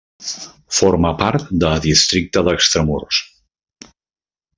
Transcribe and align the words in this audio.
Forma 0.77 1.11
part 1.19 1.45
de 1.63 1.69
districte 1.83 2.43
d'Extramurs. 2.49 3.21